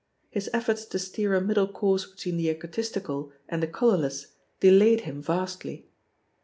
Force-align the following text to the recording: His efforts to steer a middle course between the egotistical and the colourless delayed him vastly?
His 0.31 0.49
efforts 0.51 0.85
to 0.85 0.97
steer 0.97 1.35
a 1.35 1.41
middle 1.41 1.67
course 1.67 2.07
between 2.07 2.37
the 2.37 2.49
egotistical 2.49 3.31
and 3.47 3.61
the 3.61 3.67
colourless 3.67 4.33
delayed 4.59 5.01
him 5.01 5.21
vastly? 5.21 5.91